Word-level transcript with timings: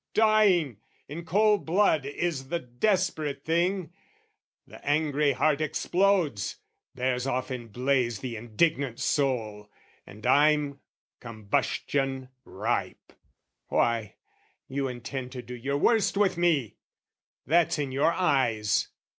Dying 0.15 0.77
in 1.07 1.25
cold 1.25 1.63
blood 1.63 2.07
is 2.07 2.47
the 2.49 2.57
desperate 2.57 3.45
thing; 3.45 3.93
The 4.65 4.83
angry 4.83 5.33
heart 5.33 5.61
explodes, 5.61 6.55
bears 6.95 7.27
off 7.27 7.51
in 7.51 7.67
blaze 7.67 8.17
The 8.17 8.35
indignant 8.35 8.99
soul, 8.99 9.69
and 10.07 10.25
I'm 10.25 10.79
combustion 11.19 12.29
ripe. 12.45 13.13
Why, 13.67 14.15
you 14.67 14.87
intend 14.87 15.33
to 15.33 15.43
do 15.43 15.53
your 15.53 15.77
worst 15.77 16.17
with 16.17 16.35
me! 16.35 16.77
That's 17.45 17.77
in 17.77 17.91
your 17.91 18.11
eyes! 18.11 18.87